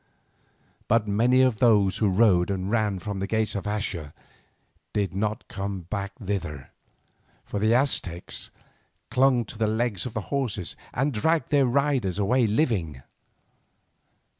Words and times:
But 0.87 1.07
many 1.07 1.41
of 1.43 1.59
those 1.59 1.97
who 1.97 2.09
rode 2.09 2.49
and 2.49 2.71
ran 2.71 2.97
from 2.97 3.19
the 3.19 3.27
gates 3.27 3.53
of 3.53 3.65
Axa 3.65 4.13
did 4.93 5.13
not 5.13 5.47
come 5.47 5.81
back 5.81 6.13
thither, 6.19 6.71
for 7.45 7.59
the 7.59 7.75
Aztecs 7.75 8.49
clung 9.11 9.45
to 9.45 9.59
the 9.59 9.67
legs 9.67 10.07
of 10.07 10.15
the 10.15 10.21
horses 10.33 10.75
and 10.91 11.13
dragged 11.13 11.51
their 11.51 11.67
riders 11.67 12.17
away 12.17 12.47
living. 12.47 13.03